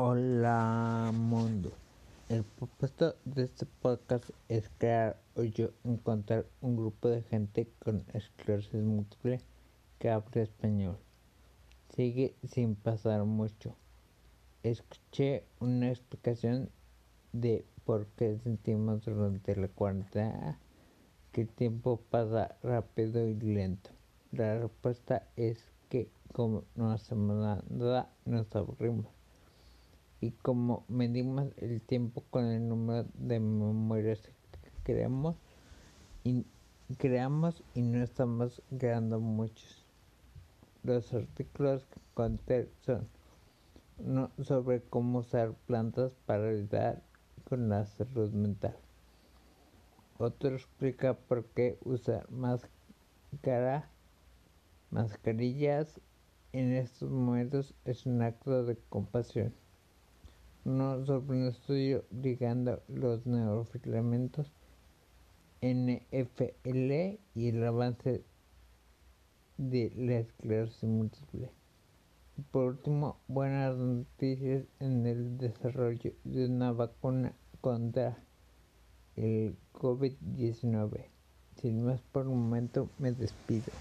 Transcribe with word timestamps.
Hola 0.00 1.10
mundo. 1.12 1.72
El 2.28 2.44
propósito 2.44 3.16
de 3.24 3.42
este 3.42 3.66
podcast 3.66 4.30
es 4.48 4.70
crear 4.78 5.20
o 5.34 5.42
yo 5.42 5.70
encontrar 5.82 6.46
un 6.60 6.76
grupo 6.76 7.08
de 7.08 7.22
gente 7.22 7.66
con 7.80 8.04
esclerosis 8.14 8.80
múltiple 8.80 9.40
que 9.98 10.08
hable 10.08 10.42
español. 10.42 10.96
Sigue 11.96 12.36
sin 12.44 12.76
pasar 12.76 13.24
mucho. 13.24 13.74
Escuché 14.62 15.42
una 15.58 15.88
explicación 15.88 16.70
de 17.32 17.64
por 17.84 18.06
qué 18.06 18.38
sentimos 18.38 19.04
durante 19.04 19.56
la 19.56 19.66
cuarentena 19.66 20.60
que 21.32 21.40
el 21.40 21.48
tiempo 21.48 22.00
pasa 22.08 22.56
rápido 22.62 23.26
y 23.26 23.34
lento. 23.34 23.90
La 24.30 24.60
respuesta 24.60 25.26
es 25.34 25.58
que 25.88 26.08
como 26.32 26.62
no 26.76 26.92
hacemos 26.92 27.36
nada 27.68 28.12
nos 28.24 28.54
aburrimos 28.54 29.17
y 30.20 30.32
como 30.32 30.84
medimos 30.88 31.48
el 31.58 31.80
tiempo 31.80 32.24
con 32.30 32.46
el 32.46 32.68
número 32.68 33.08
de 33.14 33.38
memorias 33.38 34.20
que 34.62 34.70
creamos 34.82 35.36
y 36.24 36.44
creamos 36.98 37.62
y 37.74 37.82
no 37.82 38.02
estamos 38.02 38.62
creando 38.78 39.20
muchos. 39.20 39.86
Los 40.82 41.12
artículos 41.12 41.84
que 41.86 42.00
conté 42.14 42.68
son 42.80 43.08
uno 43.98 44.30
sobre 44.40 44.80
cómo 44.80 45.20
usar 45.20 45.54
plantas 45.66 46.12
para 46.26 46.48
ayudar 46.48 47.02
con 47.44 47.68
la 47.68 47.84
salud 47.86 48.32
mental. 48.32 48.76
Otro 50.18 50.56
explica 50.56 51.14
por 51.14 51.44
qué 51.46 51.78
usar 51.84 52.28
máscara, 52.30 53.88
mascarillas 54.90 56.00
en 56.52 56.72
estos 56.72 57.10
momentos 57.10 57.74
es 57.84 58.06
un 58.06 58.22
acto 58.22 58.64
de 58.64 58.76
compasión 58.88 59.52
no 60.68 61.04
sobre 61.06 61.38
un 61.38 61.46
estudio 61.46 62.04
ligando 62.10 62.82
los 62.88 63.26
neurofilamentos 63.26 64.52
NFL 65.60 67.18
y 67.34 67.48
el 67.48 67.64
avance 67.64 68.22
de 69.56 69.92
la 69.96 70.18
esclerosis 70.18 70.84
múltiple. 70.84 71.50
Por 72.52 72.66
último, 72.66 73.16
buenas 73.26 73.76
noticias 73.76 74.64
en 74.78 75.06
el 75.06 75.38
desarrollo 75.38 76.12
de 76.22 76.46
una 76.46 76.70
vacuna 76.70 77.32
contra 77.60 78.16
el 79.16 79.56
COVID-19. 79.72 81.06
Sin 81.56 81.84
más 81.84 82.00
por 82.12 82.28
un 82.28 82.42
momento, 82.42 82.88
me 82.98 83.10
despido. 83.10 83.72